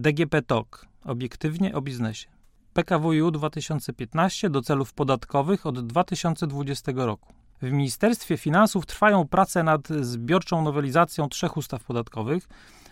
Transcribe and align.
DGP 0.00 0.42
TOK. 0.42 0.86
Obiektywnie 1.04 1.74
o 1.74 1.80
biznesie. 1.80 2.28
PKWiU 2.72 3.30
2015 3.30 4.50
do 4.50 4.62
celów 4.62 4.92
podatkowych 4.92 5.66
od 5.66 5.86
2020 5.86 6.92
roku. 6.94 7.32
W 7.62 7.72
Ministerstwie 7.72 8.36
Finansów 8.36 8.86
trwają 8.86 9.28
prace 9.28 9.62
nad 9.62 9.88
zbiorczą 9.88 10.62
nowelizacją 10.62 11.28
trzech 11.28 11.56
ustaw 11.56 11.84
podatkowych: 11.84 12.48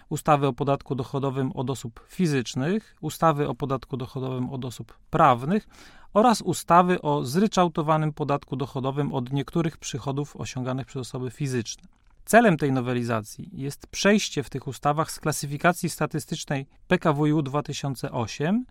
ustawy 0.08 0.46
o 0.46 0.52
podatku 0.52 0.94
dochodowym 0.94 1.52
od 1.52 1.70
osób 1.70 2.06
fizycznych, 2.08 2.96
ustawy 3.00 3.48
o 3.48 3.54
podatku 3.54 3.96
dochodowym 3.96 4.50
od 4.50 4.64
osób 4.64 4.98
prawnych 5.10 5.68
oraz 6.14 6.42
ustawy 6.42 7.02
o 7.02 7.24
zryczałtowanym 7.24 8.12
podatku 8.12 8.56
dochodowym 8.56 9.14
od 9.14 9.32
niektórych 9.32 9.76
przychodów 9.76 10.36
osiąganych 10.36 10.86
przez 10.86 11.00
osoby 11.00 11.30
fizyczne. 11.30 11.88
Celem 12.28 12.56
tej 12.56 12.72
nowelizacji 12.72 13.50
jest 13.52 13.86
przejście 13.86 14.42
w 14.42 14.50
tych 14.50 14.66
ustawach 14.66 15.10
z 15.10 15.20
klasyfikacji 15.20 15.90
statystycznej 15.90 16.66
PKWiU 16.88 17.42
2008 17.42 18.64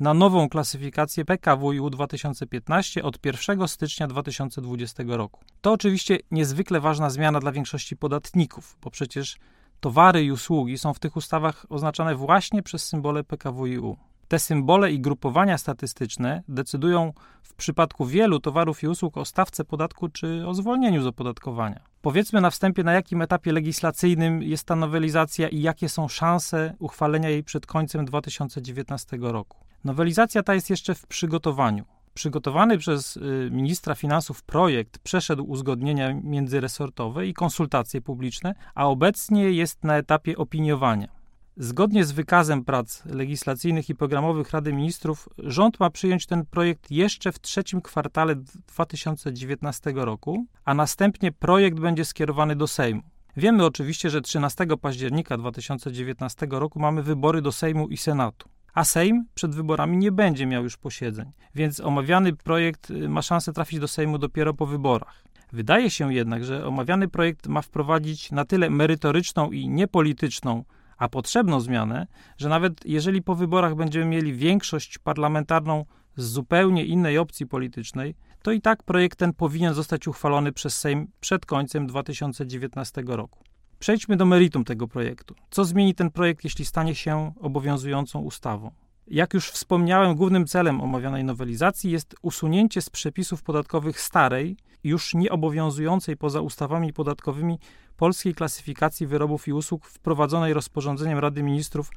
na 0.00 0.14
nową 0.14 0.48
klasyfikację 0.48 1.24
PKWiU 1.24 1.90
2015 1.90 3.02
od 3.02 3.26
1 3.26 3.68
stycznia 3.68 4.06
2020 4.06 5.02
roku. 5.06 5.40
To 5.60 5.72
oczywiście 5.72 6.18
niezwykle 6.30 6.80
ważna 6.80 7.10
zmiana 7.10 7.40
dla 7.40 7.52
większości 7.52 7.96
podatników, 7.96 8.76
bo 8.82 8.90
przecież 8.90 9.38
towary 9.80 10.24
i 10.24 10.32
usługi 10.32 10.78
są 10.78 10.94
w 10.94 10.98
tych 10.98 11.16
ustawach 11.16 11.66
oznaczane 11.68 12.14
właśnie 12.14 12.62
przez 12.62 12.84
symbole 12.84 13.24
PKWiU. 13.24 13.96
Te 14.28 14.38
symbole 14.38 14.92
i 14.92 15.00
grupowania 15.00 15.58
statystyczne 15.58 16.42
decydują 16.48 17.12
w 17.42 17.54
przypadku 17.54 18.06
wielu 18.06 18.40
towarów 18.40 18.82
i 18.82 18.88
usług 18.88 19.16
o 19.16 19.24
stawce 19.24 19.64
podatku 19.64 20.08
czy 20.08 20.46
o 20.46 20.54
zwolnieniu 20.54 21.02
z 21.02 21.06
opodatkowania. 21.06 21.80
Powiedzmy 22.02 22.40
na 22.40 22.50
wstępie, 22.50 22.84
na 22.84 22.92
jakim 22.92 23.22
etapie 23.22 23.52
legislacyjnym 23.52 24.42
jest 24.42 24.64
ta 24.64 24.76
nowelizacja 24.76 25.48
i 25.48 25.60
jakie 25.60 25.88
są 25.88 26.08
szanse 26.08 26.74
uchwalenia 26.78 27.28
jej 27.28 27.44
przed 27.44 27.66
końcem 27.66 28.04
2019 28.04 29.18
roku. 29.20 29.58
Nowelizacja 29.84 30.42
ta 30.42 30.54
jest 30.54 30.70
jeszcze 30.70 30.94
w 30.94 31.06
przygotowaniu. 31.06 31.84
Przygotowany 32.14 32.78
przez 32.78 33.16
y, 33.16 33.48
ministra 33.52 33.94
finansów 33.94 34.42
projekt 34.42 34.98
przeszedł 34.98 35.44
uzgodnienia 35.44 36.14
międzyresortowe 36.14 37.26
i 37.26 37.34
konsultacje 37.34 38.00
publiczne, 38.00 38.54
a 38.74 38.86
obecnie 38.86 39.50
jest 39.50 39.84
na 39.84 39.96
etapie 39.96 40.36
opiniowania. 40.36 41.17
Zgodnie 41.60 42.04
z 42.04 42.12
wykazem 42.12 42.64
prac 42.64 43.04
legislacyjnych 43.04 43.90
i 43.90 43.94
programowych 43.94 44.50
Rady 44.50 44.72
Ministrów, 44.72 45.28
rząd 45.38 45.80
ma 45.80 45.90
przyjąć 45.90 46.26
ten 46.26 46.46
projekt 46.46 46.90
jeszcze 46.90 47.32
w 47.32 47.40
trzecim 47.40 47.80
kwartale 47.80 48.34
2019 48.36 49.92
roku, 49.94 50.46
a 50.64 50.74
następnie 50.74 51.32
projekt 51.32 51.80
będzie 51.80 52.04
skierowany 52.04 52.56
do 52.56 52.66
Sejmu. 52.66 53.02
Wiemy 53.36 53.64
oczywiście, 53.64 54.10
że 54.10 54.20
13 54.20 54.66
października 54.80 55.38
2019 55.38 56.46
roku 56.50 56.80
mamy 56.80 57.02
wybory 57.02 57.42
do 57.42 57.52
Sejmu 57.52 57.88
i 57.88 57.96
Senatu 57.96 58.48
a 58.78 58.84
Sejm 58.84 59.24
przed 59.34 59.54
wyborami 59.54 59.96
nie 59.96 60.12
będzie 60.12 60.46
miał 60.46 60.62
już 60.62 60.76
posiedzeń, 60.76 61.32
więc 61.54 61.80
omawiany 61.80 62.36
projekt 62.36 62.90
y, 62.90 63.08
ma 63.08 63.22
szansę 63.22 63.52
trafić 63.52 63.80
do 63.80 63.88
Sejmu 63.88 64.18
dopiero 64.18 64.54
po 64.54 64.66
wyborach. 64.66 65.24
Wydaje 65.52 65.90
się 65.90 66.14
jednak, 66.14 66.44
że 66.44 66.66
omawiany 66.66 67.08
projekt 67.08 67.46
ma 67.46 67.62
wprowadzić 67.62 68.32
na 68.32 68.44
tyle 68.44 68.70
merytoryczną 68.70 69.50
i 69.50 69.68
niepolityczną, 69.68 70.64
a 70.98 71.08
potrzebną 71.08 71.60
zmianę, 71.60 72.06
że 72.36 72.48
nawet 72.48 72.86
jeżeli 72.86 73.22
po 73.22 73.34
wyborach 73.34 73.74
będziemy 73.74 74.06
mieli 74.06 74.32
większość 74.32 74.98
parlamentarną 74.98 75.84
z 76.16 76.24
zupełnie 76.24 76.84
innej 76.84 77.18
opcji 77.18 77.46
politycznej, 77.46 78.14
to 78.42 78.52
i 78.52 78.60
tak 78.60 78.82
projekt 78.82 79.18
ten 79.18 79.32
powinien 79.32 79.74
zostać 79.74 80.08
uchwalony 80.08 80.52
przez 80.52 80.78
Sejm 80.78 81.08
przed 81.20 81.46
końcem 81.46 81.86
2019 81.86 83.02
roku. 83.06 83.44
Przejdźmy 83.78 84.16
do 84.16 84.26
meritum 84.26 84.64
tego 84.64 84.88
projektu. 84.88 85.34
Co 85.50 85.64
zmieni 85.64 85.94
ten 85.94 86.10
projekt, 86.10 86.44
jeśli 86.44 86.64
stanie 86.64 86.94
się 86.94 87.32
obowiązującą 87.40 88.20
ustawą? 88.20 88.70
Jak 89.06 89.34
już 89.34 89.50
wspomniałem, 89.50 90.14
głównym 90.14 90.46
celem 90.46 90.80
omawianej 90.80 91.24
nowelizacji 91.24 91.90
jest 91.90 92.14
usunięcie 92.22 92.82
z 92.82 92.90
przepisów 92.90 93.42
podatkowych 93.42 94.00
starej, 94.00 94.56
już 94.84 95.14
nieobowiązującej 95.14 96.16
poza 96.16 96.40
ustawami 96.40 96.92
podatkowymi 96.92 97.58
polskiej 97.96 98.34
klasyfikacji 98.34 99.06
wyrobów 99.06 99.48
i 99.48 99.52
usług 99.52 99.86
wprowadzonej 99.86 100.54
rozporządzeniem 100.54 101.18
Rady 101.18 101.42
Ministrów 101.42 101.90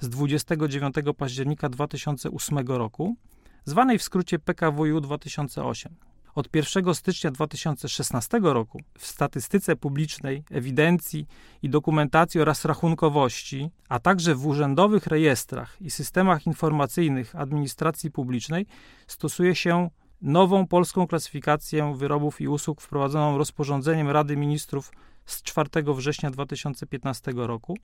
z 0.00 0.08
29 0.08 0.94
października 1.16 1.68
2008 1.68 2.58
roku, 2.58 3.16
zwanej 3.64 3.98
w 3.98 4.02
skrócie 4.02 4.38
PKWiU 4.38 5.00
2008. 5.00 5.94
Od 6.34 6.56
1 6.56 6.94
stycznia 6.94 7.30
2016 7.30 8.40
roku 8.42 8.80
w 8.98 9.06
statystyce 9.06 9.76
publicznej, 9.76 10.44
ewidencji 10.50 11.26
i 11.62 11.70
dokumentacji 11.70 12.40
oraz 12.40 12.64
rachunkowości, 12.64 13.70
a 13.88 13.98
także 13.98 14.34
w 14.34 14.46
urzędowych 14.46 15.06
rejestrach 15.06 15.76
i 15.80 15.90
systemach 15.90 16.46
informacyjnych 16.46 17.36
administracji 17.36 18.10
publicznej 18.10 18.66
stosuje 19.06 19.54
się 19.54 19.90
nową 20.22 20.66
polską 20.66 21.06
klasyfikację 21.06 21.94
wyrobów 21.96 22.40
i 22.40 22.48
usług 22.48 22.80
wprowadzoną 22.80 23.38
rozporządzeniem 23.38 24.08
Rady 24.08 24.36
Ministrów 24.36 24.92
z 25.26 25.42
4 25.42 25.70
września 25.94 26.30
2015 26.30 27.32
roku, 27.36 27.76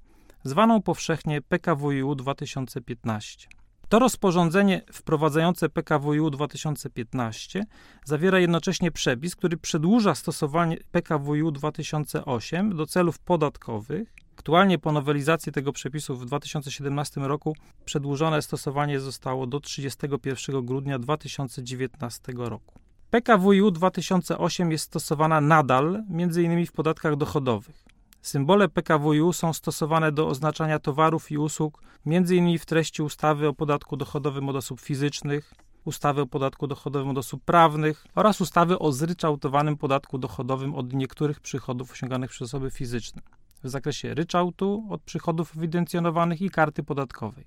zwaną 0.44 0.83
powszechnie 0.83 1.43
PKWiU 1.43 2.15
2015. 2.15 3.49
To 3.89 3.99
rozporządzenie 3.99 4.83
wprowadzające 4.93 5.69
PKWiU 5.69 6.31
2015 6.31 7.65
zawiera 8.05 8.39
jednocześnie 8.39 8.91
przepis, 8.91 9.37
który 9.37 9.56
przedłuża 9.56 10.15
stosowanie 10.15 10.77
PKWiU 10.91 11.50
2008 11.50 12.77
do 12.77 12.87
celów 12.87 13.19
podatkowych. 13.19 14.24
Aktualnie 14.39 14.78
po 14.78 14.93
nowelizacji 14.93 15.53
tego 15.53 15.72
przepisu 15.72 16.17
w 16.17 16.27
2017 16.27 17.21
roku 17.21 17.56
przedłużone 17.84 18.43
stosowanie 18.43 19.00
zostało 19.00 19.47
do 19.47 19.61
31 19.61 20.67
grudnia 20.67 20.99
2019 20.99 22.33
roku. 22.37 22.75
PKWiU 23.11 23.71
2008 23.71 24.73
jest 24.73 24.84
stosowana 24.84 25.41
nadal 25.41 26.03
m.in. 26.11 26.67
w 26.67 26.73
podatkach 26.73 27.17
dochodowych. 27.17 27.84
Symbole 28.23 28.69
PKWiU 28.69 29.33
są 29.33 29.53
stosowane 29.53 30.12
do 30.12 30.28
oznaczania 30.28 30.78
towarów 30.78 31.31
i 31.31 31.39
usług, 31.39 31.83
m.in. 32.06 32.59
w 32.59 32.67
treści 32.67 33.03
ustawy 33.03 33.49
o 33.49 33.53
podatku 33.53 33.97
dochodowym 33.97 34.49
od 34.49 34.56
osób 34.56 34.81
fizycznych, 34.81 35.55
ustawy 35.84 36.21
o 36.21 36.27
podatku 36.27 36.67
dochodowym 36.67 37.09
od 37.09 37.19
osób 37.19 37.44
prawnych 37.44 38.06
oraz 38.15 38.41
ustawy 38.41 38.78
o 38.78 38.93
zryczałtowanym 38.93 39.77
podatku 39.77 40.19
dochodowym 40.19 40.75
od 40.75 40.93
niektórych 40.93 41.41
przychodów 41.41 41.93
osiąganych 41.93 42.31
przez 42.31 42.43
osoby 42.43 42.71
fizyczne 42.71 43.23
w 43.64 43.69
zakresie 43.69 44.14
ryczałtu 44.14 44.86
od 44.91 45.02
przychodów 45.02 45.56
ewidencjonowanych 45.56 46.42
i 46.42 46.50
karty 46.50 46.82
podatkowej. 46.82 47.44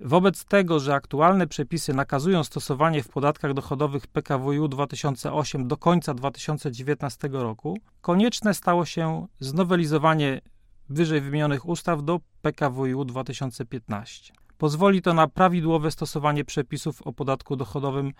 Wobec 0.00 0.44
tego, 0.44 0.80
że 0.80 0.94
aktualne 0.94 1.46
przepisy 1.46 1.94
nakazują 1.94 2.44
stosowanie 2.44 3.02
w 3.02 3.08
podatkach 3.08 3.54
dochodowych 3.54 4.06
PKWiU 4.06 4.68
2008 4.68 5.68
do 5.68 5.76
końca 5.76 6.14
2019 6.14 7.28
roku, 7.32 7.78
konieczne 8.00 8.54
stało 8.54 8.84
się 8.84 9.26
znowelizowanie 9.40 10.40
wyżej 10.88 11.20
wymienionych 11.20 11.68
ustaw 11.68 12.04
do 12.04 12.20
PKWiU 12.42 13.04
2015. 13.04 14.32
Pozwoli 14.58 15.02
to 15.02 15.14
na 15.14 15.28
prawidłowe 15.28 15.90
stosowanie 15.90 16.44
przepisów 16.44 17.02
o 17.02 17.12
podatku 17.12 17.56
dochodowym 17.56 18.12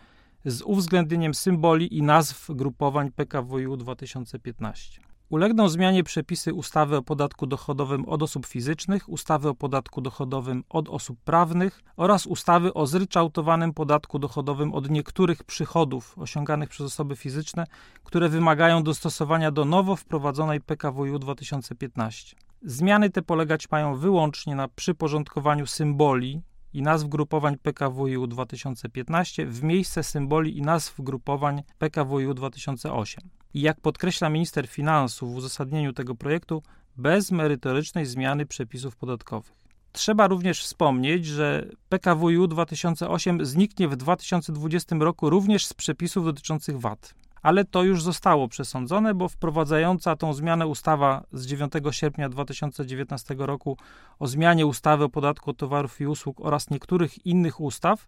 z 0.45 0.63
uwzględnieniem 0.63 1.35
symboli 1.35 1.97
i 1.97 2.03
nazw 2.03 2.51
grupowań 2.55 3.11
PKWiU 3.11 3.77
2015. 3.77 5.12
Ulegną 5.33 5.69
zmianie 5.69 6.05
przepisy 6.05 6.55
ustawy 6.55 6.97
o 6.97 7.03
podatku 7.03 7.47
dochodowym 7.47 8.09
od 8.09 8.23
osób 8.23 8.47
fizycznych, 8.47 9.09
ustawy 9.09 9.49
o 9.49 9.55
podatku 9.55 10.01
dochodowym 10.01 10.65
od 10.69 10.89
osób 10.89 11.21
prawnych 11.21 11.83
oraz 11.97 12.27
ustawy 12.27 12.75
o 12.75 12.87
zryczałtowanym 12.87 13.75
podatku 13.75 14.19
dochodowym 14.19 14.75
od 14.75 14.91
niektórych 14.91 15.45
przychodów 15.45 16.19
osiąganych 16.19 16.69
przez 16.69 16.87
osoby 16.87 17.17
fizyczne, 17.17 17.67
które 18.05 18.29
wymagają 18.29 18.83
dostosowania 18.83 19.51
do 19.51 19.65
nowo 19.65 19.97
wprowadzonej 19.97 20.61
PKWiU 20.61 21.19
2015. 21.19 22.37
Zmiany 22.63 23.11
te 23.11 23.23
polegać 23.23 23.71
mają 23.71 23.95
wyłącznie 23.95 24.55
na 24.55 24.69
przyporządkowaniu 24.69 25.67
symboli 25.67 26.43
i 26.73 26.83
nazw 26.83 27.09
grupowań 27.09 27.57
PKWiU 27.59 28.27
2015 28.27 29.47
w 29.47 29.63
miejsce 29.63 30.03
symboli 30.03 30.59
i 30.59 30.63
nazw 30.63 31.01
grupowań 31.01 31.63
PKWiU 31.79 32.35
2008. 32.35 33.42
I 33.55 33.61
jak 33.61 33.81
podkreśla 33.81 34.29
minister 34.29 34.69
finansów 34.69 35.33
w 35.33 35.37
uzasadnieniu 35.37 35.93
tego 35.93 36.15
projektu, 36.15 36.63
bez 36.97 37.31
merytorycznej 37.31 38.07
zmiany 38.07 38.47
przepisów 38.47 38.97
podatkowych. 38.97 39.63
Trzeba 39.93 40.27
również 40.27 40.63
wspomnieć, 40.63 41.27
że 41.27 41.67
PKWiU 41.89 42.47
2008 42.47 43.47
zniknie 43.47 43.89
w 43.89 43.97
2020 43.97 44.97
roku 44.97 45.31
również 45.31 45.67
z 45.67 45.75
przepisów 45.75 46.25
dotyczących 46.25 46.81
VAT. 46.81 47.15
Ale 47.43 47.65
to 47.65 47.83
już 47.83 48.03
zostało 48.03 48.49
przesądzone, 48.49 49.15
bo 49.15 49.29
wprowadzająca 49.29 50.17
tą 50.17 50.33
zmianę 50.35 50.67
ustawa 50.67 51.25
z 51.33 51.47
9 51.47 51.73
sierpnia 51.91 52.29
2019 52.29 53.35
roku 53.39 53.77
o 54.19 54.27
zmianie 54.27 54.67
ustawy 54.67 55.05
o 55.05 55.09
podatku 55.09 55.51
od 55.51 55.57
towarów 55.57 56.01
i 56.01 56.07
usług 56.07 56.41
oraz 56.41 56.71
niektórych 56.71 57.27
innych 57.27 57.61
ustaw 57.61 58.07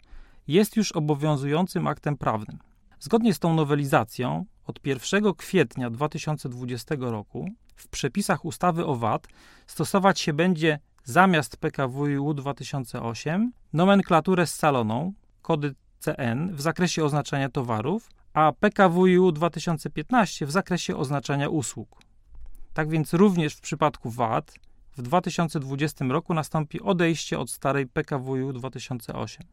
jest 0.48 0.76
już 0.76 0.92
obowiązującym 0.92 1.86
aktem 1.86 2.16
prawnym. 2.16 2.58
Zgodnie 3.04 3.34
z 3.34 3.38
tą 3.38 3.54
nowelizacją 3.54 4.44
od 4.66 4.86
1 4.86 5.34
kwietnia 5.34 5.90
2020 5.90 6.94
roku 6.98 7.48
w 7.76 7.88
przepisach 7.88 8.44
ustawy 8.44 8.86
o 8.86 8.96
VAT 8.96 9.26
stosować 9.66 10.20
się 10.20 10.32
będzie 10.32 10.78
zamiast 11.04 11.56
PKWiU 11.56 12.34
2008 12.34 13.52
nomenklaturę 13.72 14.46
scaloną, 14.46 15.12
kody 15.42 15.74
CN 15.98 16.54
w 16.54 16.60
zakresie 16.60 17.04
oznaczania 17.04 17.48
towarów, 17.48 18.10
a 18.32 18.52
PKWiU 18.52 19.32
2015 19.32 20.46
w 20.46 20.50
zakresie 20.50 20.96
oznaczania 20.96 21.48
usług. 21.48 22.00
Tak 22.74 22.88
więc 22.88 23.14
również 23.14 23.54
w 23.54 23.60
przypadku 23.60 24.10
VAT 24.10 24.54
w 24.96 25.02
2020 25.02 26.04
roku 26.04 26.34
nastąpi 26.34 26.80
odejście 26.80 27.38
od 27.38 27.50
starej 27.50 27.86
PKWiU 27.86 28.52
2008. 28.52 29.46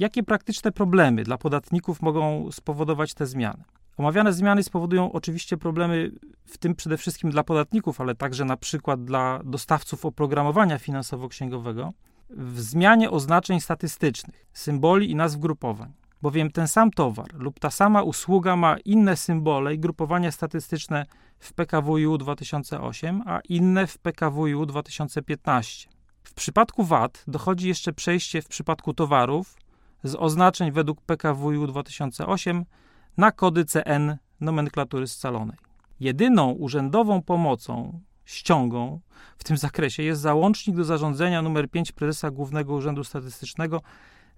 Jakie 0.00 0.22
praktyczne 0.22 0.72
problemy 0.72 1.24
dla 1.24 1.38
podatników 1.38 2.02
mogą 2.02 2.52
spowodować 2.52 3.14
te 3.14 3.26
zmiany? 3.26 3.64
Omawiane 3.96 4.32
zmiany 4.32 4.62
spowodują 4.62 5.12
oczywiście 5.12 5.56
problemy, 5.56 6.12
w 6.44 6.58
tym 6.58 6.74
przede 6.74 6.96
wszystkim 6.96 7.30
dla 7.30 7.44
podatników, 7.44 8.00
ale 8.00 8.14
także 8.14 8.44
na 8.44 8.56
przykład 8.56 9.04
dla 9.04 9.40
dostawców 9.44 10.06
oprogramowania 10.06 10.78
finansowo-księgowego, 10.78 11.92
w 12.30 12.60
zmianie 12.60 13.10
oznaczeń 13.10 13.60
statystycznych, 13.60 14.46
symboli 14.52 15.10
i 15.10 15.14
nazw 15.14 15.38
grupowań. 15.38 15.92
Bowiem 16.22 16.50
ten 16.50 16.68
sam 16.68 16.90
towar 16.90 17.34
lub 17.34 17.60
ta 17.60 17.70
sama 17.70 18.02
usługa 18.02 18.56
ma 18.56 18.76
inne 18.84 19.16
symbole 19.16 19.74
i 19.74 19.78
grupowania 19.78 20.30
statystyczne 20.30 21.06
w 21.38 21.52
PKWiU 21.52 22.18
2008, 22.18 23.22
a 23.26 23.40
inne 23.48 23.86
w 23.86 23.98
PKWiU 23.98 24.66
2015. 24.66 25.88
W 26.22 26.34
przypadku 26.34 26.84
VAT 26.84 27.24
dochodzi 27.26 27.68
jeszcze 27.68 27.92
przejście 27.92 28.42
w 28.42 28.48
przypadku 28.48 28.94
towarów 28.94 29.56
z 30.04 30.14
oznaczeń 30.14 30.72
według 30.72 31.00
PKWiU 31.00 31.66
2008 31.66 32.64
na 33.16 33.32
kody 33.32 33.64
CN 33.64 34.16
nomenklatury 34.40 35.06
scalonej. 35.06 35.56
Jedyną 36.00 36.50
urzędową 36.50 37.22
pomocą, 37.22 38.00
ściągą 38.24 39.00
w 39.38 39.44
tym 39.44 39.56
zakresie 39.56 40.02
jest 40.02 40.20
załącznik 40.20 40.76
do 40.76 40.84
zarządzenia 40.84 41.38
nr 41.38 41.70
5 41.70 41.92
prezesa 41.92 42.30
Głównego 42.30 42.74
Urzędu 42.74 43.04
Statystycznego 43.04 43.82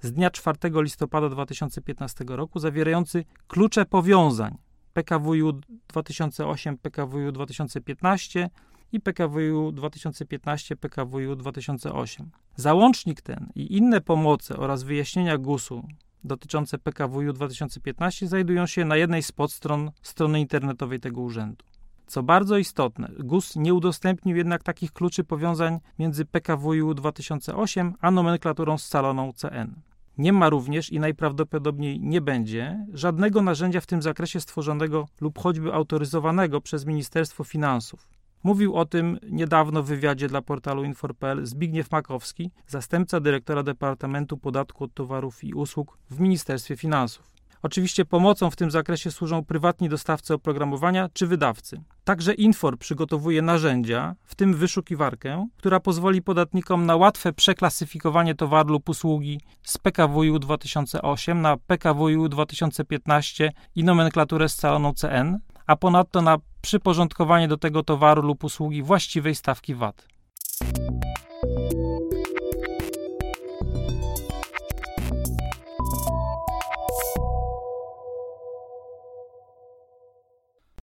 z 0.01 0.13
dnia 0.13 0.31
4 0.31 0.59
listopada 0.75 1.29
2015 1.29 2.25
roku, 2.29 2.59
zawierający 2.59 3.25
klucze 3.47 3.85
powiązań 3.85 4.59
PKWiU 4.93 5.53
2008, 5.89 6.79
PKWiU 6.79 7.33
2015 7.33 8.51
i 8.93 9.01
PKWiU 9.01 9.73
2015, 9.73 10.77
PKWiU 10.77 11.37
2008. 11.37 12.31
Załącznik 12.57 13.21
ten 13.21 13.49
i 13.55 13.77
inne 13.77 14.01
pomoce 14.01 14.57
oraz 14.57 14.83
wyjaśnienia 14.83 15.39
GUS-u 15.39 15.89
dotyczące 16.25 16.79
PKWiU 16.79 17.33
2015 17.33 18.29
znajdują 18.29 18.67
się 18.67 18.85
na 18.85 18.97
jednej 18.97 19.23
z 19.23 19.33
podstron 19.33 19.91
strony 20.03 20.41
internetowej 20.41 21.01
tego 21.01 21.21
urzędu. 21.21 21.65
Co 22.07 22.23
bardzo 22.23 22.59
istotne, 22.59 23.11
GUS 23.19 23.57
nie 23.57 23.75
udostępnił 23.75 24.37
jednak 24.37 24.63
takich 24.63 24.93
kluczy 24.93 25.25
powiązań 25.25 25.79
między 25.99 26.25
PKWiU 26.25 26.95
2008 26.95 27.95
a 28.01 28.11
nomenklaturą 28.11 28.79
scaloną 28.79 29.33
CN. 29.33 29.75
Nie 30.19 30.33
ma 30.33 30.49
również 30.49 30.93
i 30.93 31.01
najprawdopodobniej 31.01 32.01
nie 32.01 32.21
będzie 32.21 32.87
żadnego 32.93 33.43
narzędzia 33.43 33.81
w 33.81 33.87
tym 33.87 34.03
zakresie 34.03 34.41
stworzonego 34.41 35.09
lub 35.21 35.39
choćby 35.39 35.75
autoryzowanego 35.75 36.61
przez 36.61 36.87
Ministerstwo 36.87 37.45
Finansów. 37.45 38.12
Mówił 38.43 38.75
o 38.75 38.85
tym 38.85 39.19
niedawno 39.31 39.83
w 39.83 39.87
wywiadzie 39.87 40.29
dla 40.29 40.43
portalu 40.43 40.85
Infor.pl 40.85 41.47
Zbigniew 41.47 41.91
Makowski, 41.91 42.51
zastępca 42.67 43.21
dyrektora 43.21 43.63
Departamentu 43.63 44.37
Podatku 44.37 44.85
od 44.85 44.95
Towarów 44.95 45.45
i 45.45 45.55
Usług 45.55 45.99
w 46.11 46.21
Ministerstwie 46.21 46.77
Finansów. 46.77 47.33
Oczywiście 47.63 48.05
pomocą 48.05 48.51
w 48.51 48.57
tym 48.57 48.71
zakresie 48.71 49.11
służą 49.11 49.45
prywatni 49.45 49.89
dostawcy 49.89 50.35
oprogramowania 50.35 51.09
czy 51.13 51.27
wydawcy. 51.27 51.83
Także 52.05 52.35
Infor 52.35 52.79
przygotowuje 52.79 53.43
narzędzia, 53.43 54.15
w 54.25 54.35
tym 54.35 54.55
wyszukiwarkę, 54.55 55.49
która 55.57 55.81
pozwoli 55.81 56.23
podatnikom 56.23 56.87
na 56.87 56.97
łatwe 56.97 57.33
przeklasyfikowanie 57.33 58.35
towaru 58.35 58.73
lub 58.73 58.89
usługi 58.89 59.41
z 59.63 59.79
PKWiU 59.79 60.39
2008 60.39 61.41
na 61.41 61.57
PKWiU 61.57 62.29
2015 62.29 63.53
i 63.75 63.85
nomenklaturę 63.85 64.49
scaloną 64.49 64.95
CN, 64.95 65.39
a 65.67 65.77
ponadto 65.77 66.23
na 66.23 66.39
przyporządkowanie 66.63 67.49
do 67.49 67.57
tego 67.57 67.83
towaru 67.83 68.23
lub 68.23 68.45
usługi 68.45 68.83
właściwej 68.83 69.35
stawki 69.35 69.75
VAT. 69.75 70.09